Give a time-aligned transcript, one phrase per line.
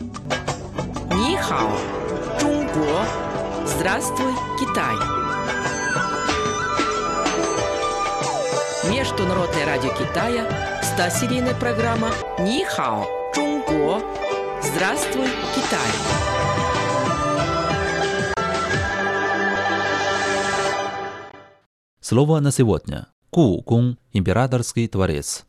[0.00, 1.76] Нихао,
[2.40, 3.04] Чунго,
[3.66, 4.94] Здравствуй, Китай.
[8.90, 10.48] Международное радио Китая,
[10.82, 14.00] 100-серийная программа Нихао, Чунго,
[14.62, 15.90] Здравствуй, Китай.
[22.00, 23.08] Слово на сегодня.
[23.30, 25.44] Гугун, императорский дворец.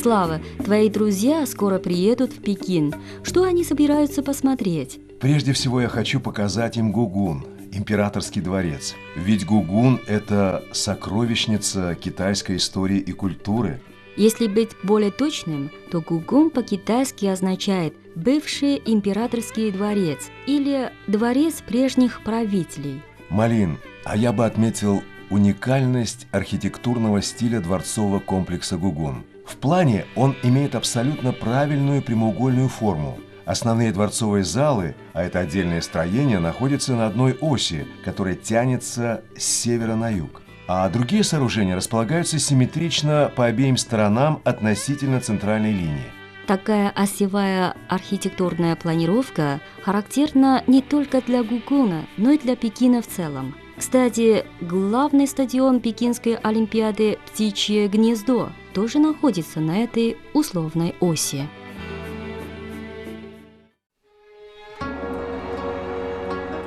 [0.00, 2.94] Слава, твои друзья скоро приедут в Пекин.
[3.24, 5.00] Что они собираются посмотреть?
[5.18, 8.94] Прежде всего я хочу показать им Гугун, императорский дворец.
[9.16, 13.80] Ведь Гугун– это сокровищница китайской истории и культуры.
[14.16, 23.02] Если быть более точным, то Гугун по-китайски означает «бывший императорский дворец» или «дворец прежних правителей».
[23.30, 29.24] Малин, а я бы отметил уникальность архитектурного стиля дворцового комплекса Гугун.
[29.46, 33.18] В плане он имеет абсолютно правильную прямоугольную форму.
[33.46, 39.94] Основные дворцовые залы, а это отдельное строение, находятся на одной оси, которая тянется с севера
[39.94, 40.42] на юг.
[40.66, 46.12] А другие сооружения располагаются симметрично по обеим сторонам относительно центральной линии.
[46.46, 53.54] Такая осевая архитектурная планировка характерна не только для Гугуна, но и для Пекина в целом.
[53.78, 61.48] Кстати, главный стадион Пекинской Олимпиады «Птичье гнездо» тоже находится на этой условной оси.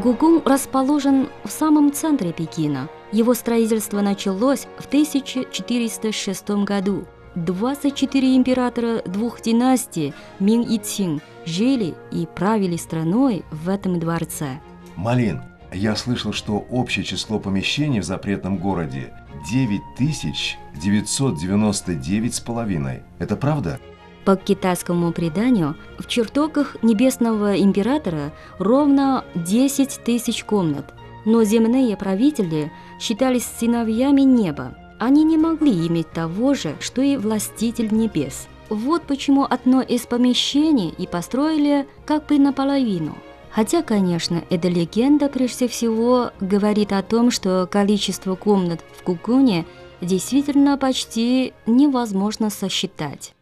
[0.00, 2.88] Гугун расположен в самом центре Пекина.
[3.10, 7.04] Его строительство началось в 1406 году.
[7.34, 14.60] 24 императора двух династий Мин и Цин жили и правили страной в этом дворце.
[14.96, 15.40] Малин,
[15.72, 19.12] я слышал, что общее число помещений в запретном городе
[19.50, 23.02] 9999 с половиной.
[23.18, 23.78] Это правда?
[24.24, 32.70] По китайскому преданию, в чертогах небесного императора ровно 10 тысяч комнат, но земные правители
[33.00, 34.76] считались сыновьями неба.
[35.00, 38.46] Они не могли иметь того же, что и властитель небес.
[38.68, 43.16] Вот почему одно из помещений и построили как бы наполовину.
[43.54, 49.66] Хотя, конечно, эта легенда прежде всего говорит о том, что количество комнат в Кукуне
[50.00, 53.34] действительно почти невозможно сосчитать.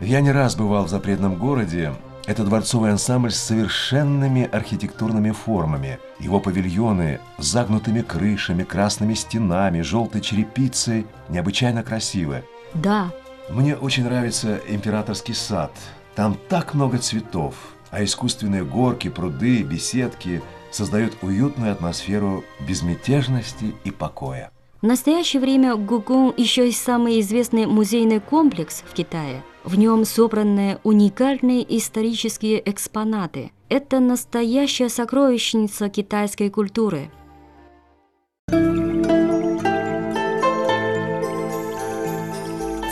[0.00, 1.94] Я не раз бывал в запретном городе.
[2.26, 6.00] Это дворцовый ансамбль с совершенными архитектурными формами.
[6.18, 12.42] Его павильоны с загнутыми крышами, красными стенами, желтой черепицей необычайно красивы.
[12.72, 13.12] Да,
[13.50, 15.70] Мне очень нравится императорский сад.
[16.16, 17.54] Там так много цветов,
[17.94, 24.50] а искусственные горки, пруды, беседки создают уютную атмосферу безмятежности и покоя.
[24.82, 29.44] В настоящее время Гугун еще и самый известный музейный комплекс в Китае.
[29.62, 33.52] В нем собраны уникальные исторические экспонаты.
[33.68, 37.10] Это настоящая сокровищница китайской культуры.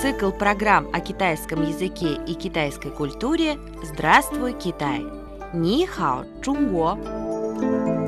[0.03, 5.07] Цикл программ о китайском языке и китайской культуре «Здравствуй, Китай!»
[5.55, 8.02] Ни хао, Чунго!